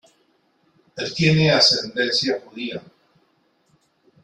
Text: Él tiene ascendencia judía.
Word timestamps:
Él 0.97 1.13
tiene 1.13 1.51
ascendencia 1.51 2.41
judía. 2.43 2.81